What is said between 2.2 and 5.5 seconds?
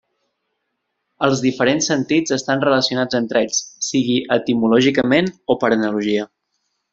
estan relacionats entre ells, sigui etimològicament